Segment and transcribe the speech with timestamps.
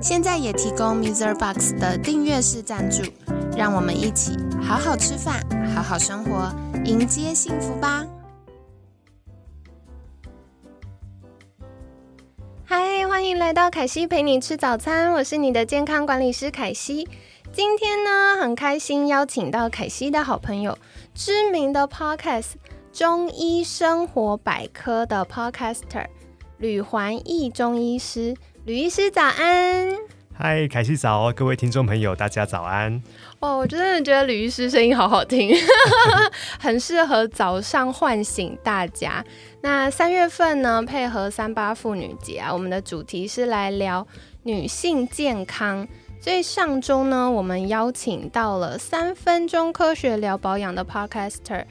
[0.00, 1.34] 现在也提供 Mr.
[1.34, 3.02] Box 的订阅式赞助，
[3.56, 5.40] 让我们一起好好吃饭，
[5.74, 6.52] 好好生活，
[6.84, 8.06] 迎接幸福吧！
[12.64, 17.08] 嗨，欢迎来到凯西陪你吃早餐，我是你的健康管理师凯西。
[17.52, 20.76] 今天呢，很开心邀请到凯西的好朋友，
[21.14, 22.42] 知名的 Podcast
[22.92, 26.06] 《中医生活百科》的 Podcaster
[26.58, 29.92] 吕环义中医师，吕医师早安。
[30.32, 33.02] 嗨，凯西早，各位听众朋友，大家早安。
[33.40, 35.54] 哦，我真的觉得吕医师声音好好听，
[36.58, 39.24] 很适合早上唤醒大家。
[39.62, 44.06] 那三月份呢，配合三八妇女节啊，我们的主题是来聊
[44.44, 45.86] 女性健康。
[46.20, 51.64] 所以上周呢，我们邀请到了三分钟科学聊保养的 Podcaster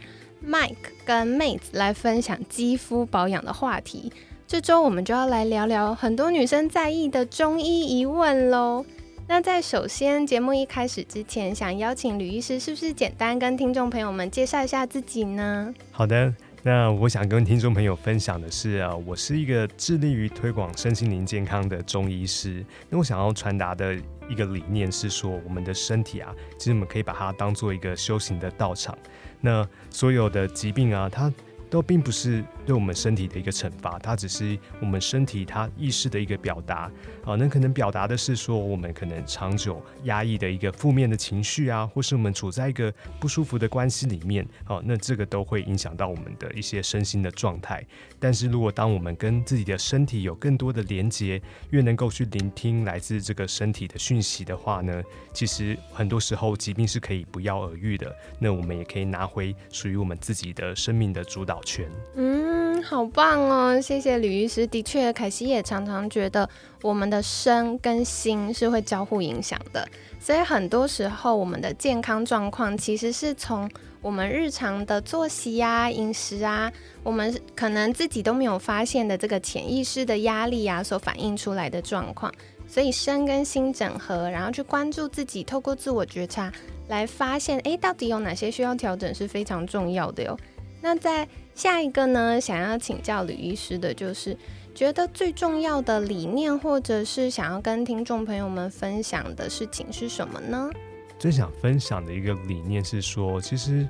[0.46, 4.14] Mike 跟妹子来分享肌肤保养的话题。
[4.54, 8.86] 这周我们就要来聊聊很多女生在意的中医疑问喽。
[9.28, 15.74] 那在首先节目一开始之前，想邀请吕医师，是不是简单跟听众朋友们介绍一下自己呢？
[15.90, 16.32] 好的。
[16.62, 22.64] 那我想跟听众朋友分享的是啊，我是一个致力于推广身心灵健康的中医师。
[22.92, 23.96] 那我想要传达的
[24.30, 28.96] 一个理念是说，我们的身体啊，其实我们可以把它当做一个修行的道场。
[29.42, 31.34] 那所有的疾病啊，它
[31.72, 36.92] 都并不是对我们身体的一个惩罚，它只是我们身体它意识的一个表达
[37.26, 37.36] 啊。
[37.36, 47.84] 那可能表达的是说，我们可能长久压抑的一个负面的情绪啊，或是我们处在一个不舒服的关系里面啊，那这个都会影响到我们的一些身心的状态。
[48.20, 51.42] 但是如果当我们跟自己的身体有更多的连接，
[51.72, 55.04] 越能够去聆听来自这个身体的讯息的话呢，
[55.34, 58.16] 其实很多时候疾病是可以不药而愈的。
[58.40, 61.60] 那我们也可以拿回属于我们自己的生命的主导。
[61.64, 63.82] 权嗯，好棒哦！
[63.82, 64.66] 谢谢吕医师。
[64.66, 66.50] 的确，凯西也常常觉得
[66.82, 69.88] 我们的身跟心是会交互影响的，
[70.20, 73.70] 所以很多时候我们的健康状况其实是从
[74.02, 76.72] 我们日常的作息呀、饮食啊，
[77.04, 82.34] 我们可能自己都没有发现的这个潜意识的压力啊所反映出来的状况。
[82.66, 86.52] 所以身跟心整合，然后去关注自己，透过自我觉察
[86.88, 90.36] 来发现，哎，到底有哪些需要调整是非常重要的哟。
[90.84, 92.42] 那在下一个呢？
[92.42, 94.38] 想要请教吕医师的，就是
[94.76, 100.70] 觉得最重要的理念，或者是想要跟听众朋友们分享的事情是什么呢？
[101.18, 103.88] 最想分享的一个理念是说，其实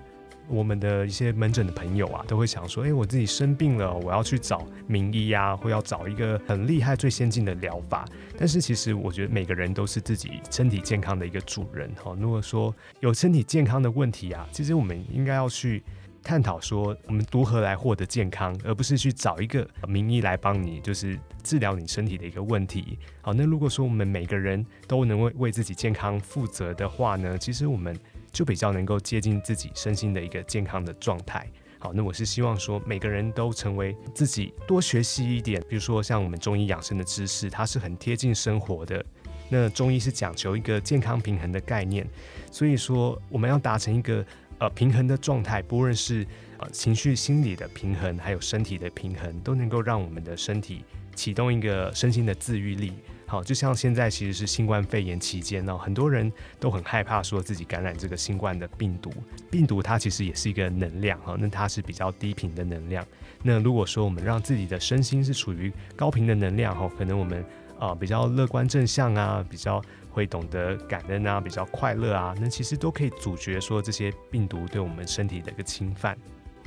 [0.47, 8.05] 我们的一些门诊的朋友啊，都会想说，哎，我自己生病了，我要去找名医啊，或要找一个很厉害、最先进的疗法。
[8.37, 12.15] 但是其实我觉得每个人都是自己身体健康的一个主人哈。
[12.19, 15.81] 如果说有身体健康的问题啊，其实我们应该要去。
[16.23, 22.97] 探讨说我们如何来获得健康，而不是去找一个名医来帮你，就是治疗你身体的一个问题。
[23.21, 27.93] 好，那如果说我们每个人都能为为自己健康负责的话呢，其实我们
[28.31, 31.45] 就比较能够接近自己身心的一个健康的状态。
[31.77, 39.03] 好，那我是希望说每个人都成为自己多学习一点，比如说像我们中医养生的知识，它是很贴近生活的。
[39.49, 42.07] 那中医是讲求一个健康平衡的概念，
[42.49, 44.25] 所以说我们要达成一个。
[44.59, 46.25] 呃，平衡的状态，不论是
[46.57, 52.93] 呃情绪、心理的平衡，还有身体的平衡，都能够让我们的身体启动一个身心的自愈力。
[53.25, 59.11] 好，就像现在其实是新冠肺炎期间呢，很多人都很害怕说自己感染这个新冠的病毒。
[59.49, 63.03] 病毒它其实也是一个能量哈，那它是比较低频的能量。
[63.41, 67.43] 那如果说我们让自己的身心是处于高频的能量哈，可能我们
[67.87, 69.81] 啊比较乐观正向啊，比较。
[70.15, 76.15] 会懂得感恩啊，比较快乐啊，那其实都可以阻绝说这些病毒对我们身体的一个侵犯。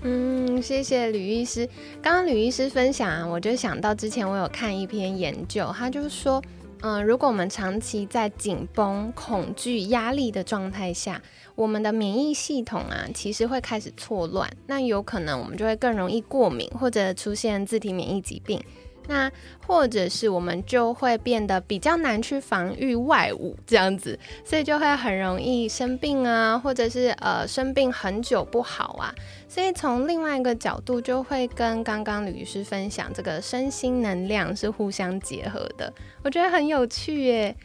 [0.02, 1.64] 嗯，谢谢吕医师。
[2.02, 6.42] 刚刚吕医师分享啊，我就想到之前我有看一篇研究，他就是说，
[6.80, 11.22] 嗯，如果我们长期在紧绷、恐惧、压力的状态下，
[11.54, 18.60] 我们的免疫系统啊，其实会开始错乱，那有可能我们就会更容易过敏或者出现自体免疫疾病。
[19.08, 19.30] 那
[19.66, 29.14] 或者是我们就会变得比较难去防御外物这样子，所以就会很容易生病啊，或者是呃生病很久不好啊。
[29.48, 35.92] 所以从另外一个角度，就会跟刚刚吕医师分享这个身心能量是互相结合的，
[36.22, 37.56] 我觉得很有趣耶。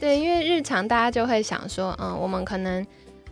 [0.00, 2.84] 对，因为日常大家就会想说，嗯，我们可能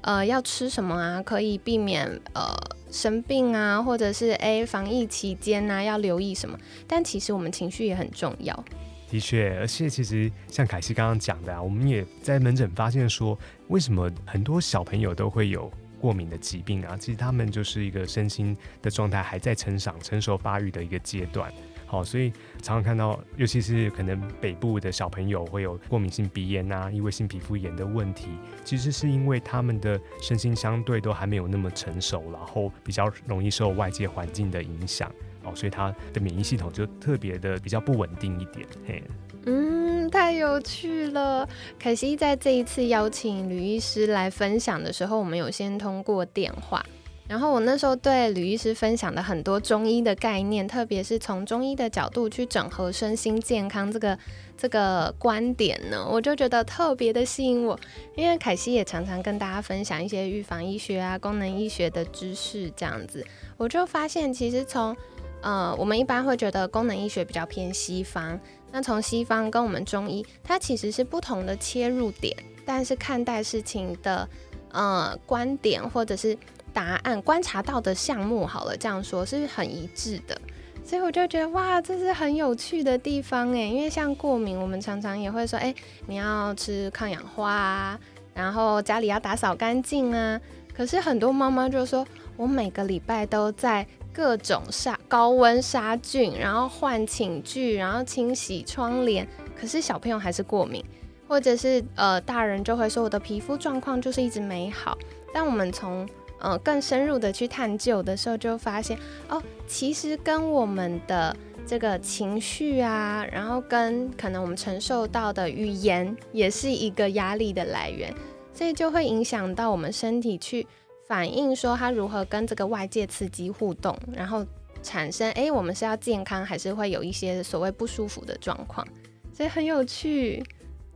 [0.02, 2.54] 呃要吃什么啊，可以避免呃
[2.90, 6.58] 生病啊，或者是诶防疫期间啊要留意什么。
[6.86, 8.64] 但其实我们情绪也很重要。
[9.08, 13.38] 的确，而且其实像凯西刚刚讲的啊，我们也在门诊发现说，
[13.68, 16.96] 为什么很多小朋友都会有过敏的疾病啊？
[16.98, 21.52] 其实他们就是一个身心的状态还在成长、成熟发育的一个阶段。
[21.86, 28.26] 好，所以常常看到，尤其是可能北部的小朋友会有过敏性鼻炎啊、异位性皮肤炎的问题，
[28.64, 35.08] 其实是因为他们的身心相对都还没有那么成熟，然后比较容易受外界环境的影响，
[35.44, 38.66] 哦，所以他的免疫系统就特别的比较不稳定一点。
[38.86, 39.02] 嘿，
[39.44, 41.48] 嗯，太有趣了。
[41.80, 46.84] 可惜在这一次邀请吕医师来分享的时候，我们有先通过电话。
[47.28, 54.17] 然后我那时候对吕医师分享的很多中医的概念，特别是从中医的角度去整合身心健康这个
[54.56, 57.78] 这个观点呢，我就觉得特别的吸引我。
[58.14, 63.26] 因为凯西也常常跟大家分享一些预防医学啊、功能医学的知识，这样子，
[63.56, 64.96] 我就发现其实从
[65.40, 68.38] 呃我们一般会觉得功能医学比较偏西方，
[68.70, 74.28] 那从西方跟我们中医，它其实是不同的切入点，但是看待事情的
[74.70, 76.38] 呃观点或者是。
[76.76, 80.38] 答案观察到的项目好了，这样说是很一致的，
[80.84, 83.61] 所以我就觉得哇，这是很有趣的地方哎。
[83.62, 85.75] 因为像过敏，我们常常也会说，哎，
[86.06, 87.99] 你要吃抗氧化啊，
[88.34, 90.38] 然后家里要打扫干净啊。
[90.75, 92.06] 可是很多妈妈就说，
[92.37, 99.26] 我每个礼拜都在各种杀高温杀菌，然后换寝具，然后清洗窗帘，
[99.58, 100.84] 可是小朋友还是过敏，
[101.26, 104.99] 或者是呃大人就会说我的皮肤状况就是一直没好。
[105.32, 106.06] 但我们从
[106.40, 108.98] 嗯，更深入的去探究的时候，就发现
[109.28, 111.34] 哦，其实跟我们的
[111.66, 118.14] 这个情绪啊，然后跟可能我们承受到的语言，也是一个压力的来源，
[118.52, 120.66] 所以就会影响到我们身体去
[121.08, 124.44] 反映说它如何跟这个外界刺激互动，然后
[124.82, 128.86] 产生哎，我们是要健康，还是会有一些所谓不舒服的状况，
[129.32, 130.44] 所以很有趣。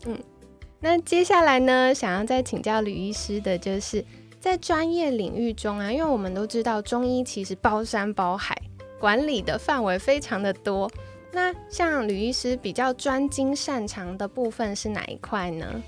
[0.04, 0.16] 嗯，
[0.80, 4.04] 那接下来呢，想要再请教吕医师的就是。
[4.40, 8.56] 在专业领域中啊，因为我们都知道中医其实包山包海，
[8.98, 10.90] 管理的范围非常的多。
[11.30, 15.82] 那像吕医师比较专精擅长的部分是哪一块呢？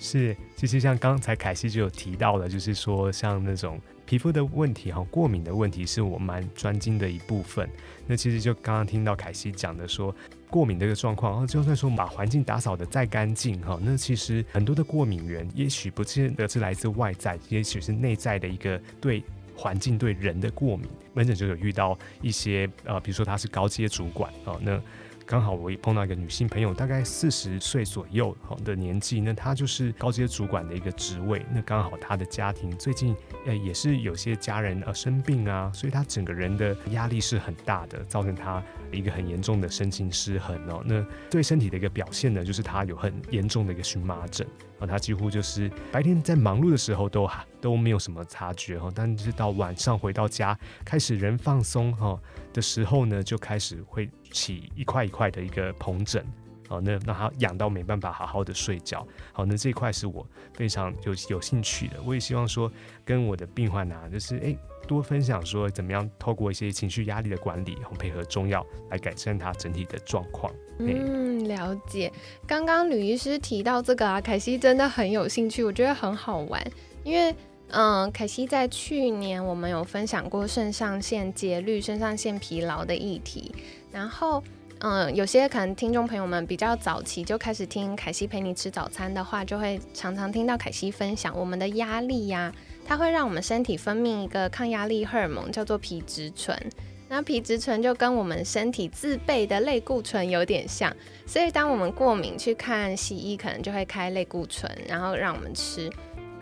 [0.00, 3.80] 是，其实像刚才凯西就有提到的，就是说像那种。
[4.06, 7.70] 皮肤的问题哈，过敏的问题是我蛮专精的一部分。
[8.08, 10.12] 那其实就刚刚听到凯西讲的说，
[10.48, 19.22] 过敏这个状况，然后就算说把环境打扫的再干净哈，那其实很多的过敏源，也许不见得是来自外在，也许是内在的一个对
[19.54, 20.90] 环境对人的过敏。
[21.14, 24.82] 门诊就有遇到一些呃，比如说他是高阶主管啊，那。
[25.30, 31.46] 刚好我也碰到一个女性朋友，大概四十岁左右的年纪，那她就是高阶主管的一个职位。
[31.54, 33.14] 那刚好她的家庭最近
[33.46, 38.60] 呃也是有些家人呃生病啊，所以她整个人的压力是很大的，造成她
[38.90, 40.82] 一个很严重的身心失衡哦。
[40.84, 41.00] 那
[41.30, 44.44] 对身体的一个表现呢，就是她有很严重的一个荨麻疹
[44.80, 47.28] 啊，他几乎就是白天在忙碌的时候都
[47.60, 52.18] 都没有什么察觉哈，但是到晚上回到家开始人放松哈
[52.52, 54.10] 的时候呢，就开始会。
[54.32, 56.24] 起一块一块的一个红疹，
[56.68, 60.24] 好，那让他痒到没办法好好的睡觉，好，那这一块是我
[60.54, 62.70] 非常有有兴趣的，我也希望说
[63.04, 64.56] 跟我的病患啊，就是诶
[64.90, 70.52] 多分享说怎么样透过一些情绪压力的管理，然后配合中药来改善他整体的状况。
[70.80, 72.10] 嗯，了解。
[72.44, 76.60] 刚刚吕医师提到这个啊，凯西真的很有兴趣，我觉得很好玩，
[77.04, 77.32] 因为
[77.68, 83.54] 嗯，凯西在去年我们有分享过肾上腺节律、肾上腺疲劳的议题。
[83.92, 84.42] 然后，
[84.80, 92.52] 嗯，有些可能听众朋友们比较早期就开始听凯西陪你吃早餐的话，就会常常听到凯西分享我们的压力呀，
[92.90, 96.60] 它会让我们身体分泌一个抗压力荷尔蒙，叫做皮质醇。
[97.08, 100.92] 那皮质醇就跟我们身体自备的类固醇有点像，
[101.24, 105.88] 所以当我们过敏去看西医，可能就会开类固醇，然后让我们吃。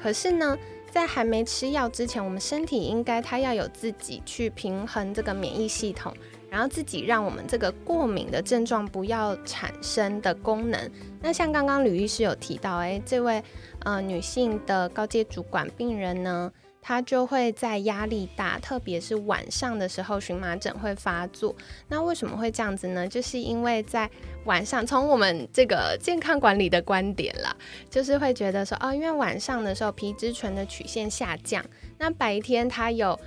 [0.02, 0.56] 可是呢，
[0.90, 6.16] 在还没吃药之前，我们身体应该它要有自己去平衡这个免疫系统。
[6.50, 10.90] 然后自己让我们这个过敏的症状不要产生的功能。
[11.20, 13.42] 那像刚刚吕医师有提到，哎，这位
[13.80, 16.50] 呃女性的高阶主管病人呢，
[16.80, 21.54] 她就会在压力大，特别是晚上的时候荨麻疹会发作。
[21.88, 23.06] 那为什么会这样子呢？
[23.06, 24.08] 就是因为在
[24.44, 27.54] 晚上，从我们这个健康管理的观点啦，
[27.90, 31.62] 就是会觉得说，哦，因为晚上的时候皮质醇的曲线下降，
[31.98, 33.18] 那白天它有。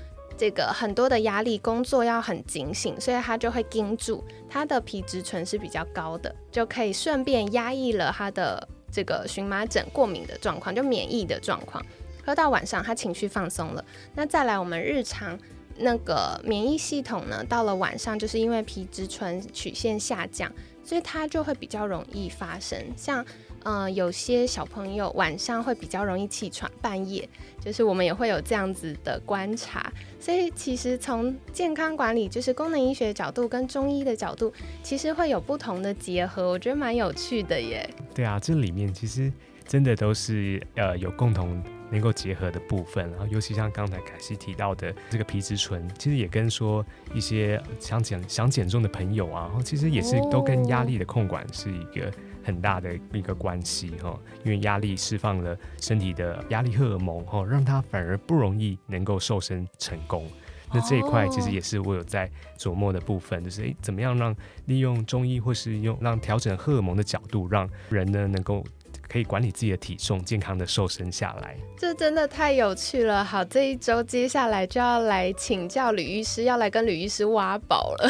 [0.42, 11.86] 这个很多的压力，工作要很警醒，所以他就会盯住他的皮质醇是比较高的，就可以顺便压抑了他的这个荨麻疹过敏的状况，就免疫的状况。
[12.26, 13.86] 喝到晚上，他情绪放松了。
[14.16, 15.38] 那再来，我们日常
[15.78, 20.52] 那个免疫系统呢，到了晚上，就是因为皮质醇曲线下降，
[20.84, 22.76] 所以它就会比较容易发生。
[22.98, 23.24] 像，
[23.64, 27.28] 呃，有些小朋友晚上会比较容易气喘，半夜，
[27.60, 29.92] 就是我们也会有这样子的观察。
[30.20, 34.52] 所以，其实从健康管理，就是功能医学角度跟中医的角度，
[34.84, 37.90] 其实会有不同的结合，我觉得蛮有趣的耶。
[38.14, 39.32] 对啊，这里面其实
[39.68, 41.62] 真的都是呃有共同。
[41.92, 52.10] 能够结合的部分，然后尤其像刚才凯西提到的这个皮质醇，其实也跟说一些想减想减重的朋友啊，其实也是都跟压力的控管是一个
[52.44, 54.18] 很大的一个关系哈。
[54.44, 60.26] 因为压力释放了身体的压力荷尔蒙哈，让它反而不容易能够瘦身成功。
[60.74, 68.64] 那这一块其实也是我有在琢磨的部分，就是诶，怎么样让利用中医或是用让调整荷尔蒙的角度，让人呢能够。
[69.08, 73.22] 可以管理自己的体重，健康的瘦身下来，这真的太有趣了。
[73.22, 78.10] 好，这一周接下来就要来请教吕医师，要来跟吕医师挖宝了。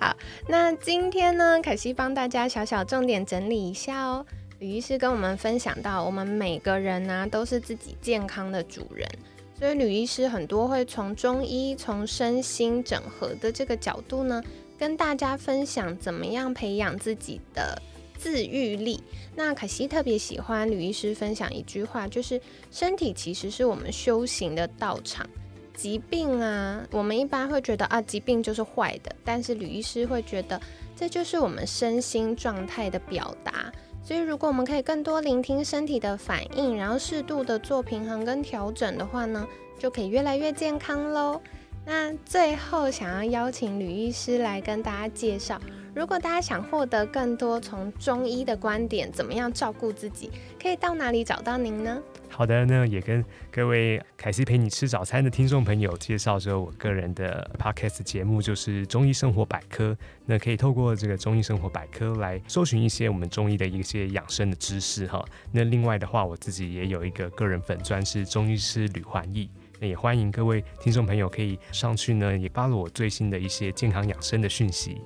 [0.00, 4.24] 好，那今天呢，凯西帮大家小小重点整理一下哦。
[4.60, 9.08] 吕医师跟我们分享到，我们每个人呢都是自己健康的主人，
[9.58, 14.42] 所以吕医师很多会从中医、从身心整合的这个角度呢，
[14.78, 17.80] 跟大家分享怎么样培养自己的。
[18.20, 19.00] 自愈力。
[19.36, 25.24] 那可惜特别喜欢吕医师分享一句话，就是身体其实是我们修行的道场。
[25.78, 30.60] 疾病啊，我们一般会觉得啊，疾病就是坏的，但是吕医师会觉得
[30.96, 33.72] 这就是我们身心状态的表达。
[34.02, 39.46] 所以如果我们可以更多聆听身体的反应，然后适度的做平衡跟调整的话呢，
[39.78, 41.40] 就可以越来越健康喽。
[41.86, 45.60] 那最后想要邀请吕医师来跟大家介绍。
[45.94, 50.30] 如果大家想获得更多从中医的观点，怎么样照顾自己，
[50.60, 52.02] 可以到哪里找到您呢？
[52.30, 59.96] 好的，那也跟各位凯西陪你吃早餐的听众朋友介绍说，我个人的 podcast 节目就是中医生活百科。
[60.24, 65.24] 那可以透过这个中医生活百科来搜寻一些我们中医的一些养生的知识哈。
[65.50, 75.00] 那另外的话，我自己也有一个个人粉专是中医师吕焕义，那也欢迎各位听众朋友可以上去呢，也发了我最新的一些健康养生的讯息。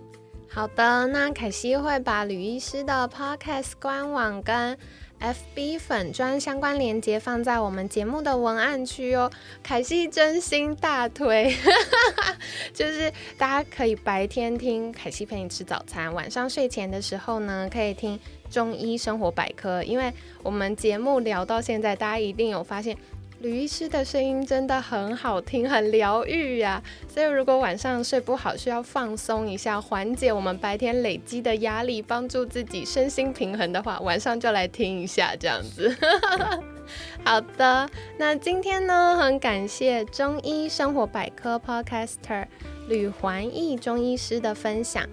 [0.55, 4.77] 好的，那凯西会把吕医师的 podcast 官网跟
[5.19, 9.31] FB 粉砖相关链接放在我们节目的文案区哦。
[9.63, 11.57] 凯西真心大推，
[12.75, 19.83] 就是大家可以白天听凯西陪你吃早餐，晚上睡前的时候呢，可以听中医生活百科。
[19.83, 22.95] 因为我们节目聊到现在，大家一定有发现。
[23.43, 26.81] 吕医师的声音真的很好听，很疗愈呀。
[27.09, 35.95] 所以如果晚上睡不好，需要放松一下，缓解我们白天累积的压力，帮助自己身心平衡的话，晚上就来听一下这样子。
[37.25, 42.47] 好的，那今天呢，很感谢中医生活百科 Podcaster
[42.89, 45.05] 吕环义中医师的分享。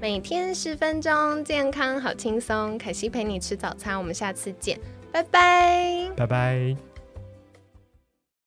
[0.00, 2.78] 每天十分钟，健康好轻松。
[2.78, 4.78] 凯西陪你吃早餐，我们下次见，
[5.12, 6.93] 拜拜，拜拜。